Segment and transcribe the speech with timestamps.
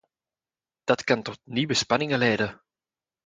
[0.79, 2.61] En dat kan tot nieuwe spanningen leiden.